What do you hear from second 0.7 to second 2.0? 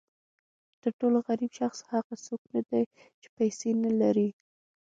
تر ټولو غریب شخص